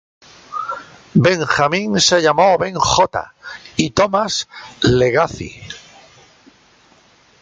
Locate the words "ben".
2.57-2.73